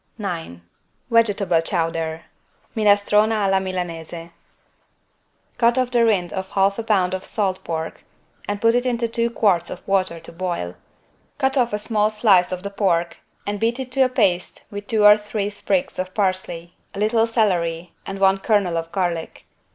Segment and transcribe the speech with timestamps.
[0.17, 0.61] 9
[1.11, 2.23] VEGETABLE CHOWDER
[2.75, 4.31] (Minestrone alla Milanese)
[5.59, 7.23] Cut off the rind of 1/2 lb.
[7.23, 8.03] salt pork
[8.47, 10.73] and put it into two quarts of water to boil.
[11.37, 14.87] Cut off a small slice of the pork and beat it to a paste with
[14.87, 19.45] two or three sprigs of parsley, a little celery and one kernel of garlic.